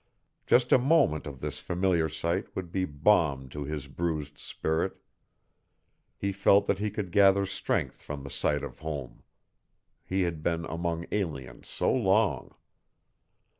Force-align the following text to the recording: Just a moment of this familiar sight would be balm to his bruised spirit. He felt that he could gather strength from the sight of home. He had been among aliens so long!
Just 0.47 0.71
a 0.71 0.79
moment 0.79 1.27
of 1.27 1.41
this 1.41 1.59
familiar 1.59 2.09
sight 2.09 2.55
would 2.55 2.71
be 2.71 2.85
balm 2.85 3.47
to 3.49 3.63
his 3.65 3.85
bruised 3.85 4.39
spirit. 4.39 4.97
He 6.17 6.31
felt 6.31 6.65
that 6.65 6.79
he 6.79 6.89
could 6.89 7.11
gather 7.11 7.45
strength 7.45 8.01
from 8.01 8.23
the 8.23 8.31
sight 8.31 8.63
of 8.63 8.79
home. 8.79 9.21
He 10.03 10.23
had 10.23 10.41
been 10.41 10.65
among 10.65 11.05
aliens 11.11 11.67
so 11.67 11.93
long! 11.93 12.55